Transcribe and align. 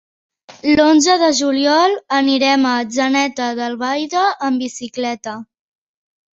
L'onze 0.77 1.17
de 1.23 1.29
juliol 1.39 1.93
anirem 2.21 2.65
a 2.71 2.73
Atzeneta 2.87 3.53
d'Albaida 3.61 4.27
amb 4.51 4.67
bicicleta. 4.67 5.39